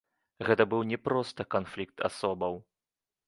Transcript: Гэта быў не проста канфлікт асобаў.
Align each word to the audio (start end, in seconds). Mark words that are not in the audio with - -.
Гэта 0.45 0.63
быў 0.71 0.81
не 0.91 0.97
проста 1.09 1.45
канфлікт 1.55 1.97
асобаў. 2.09 2.53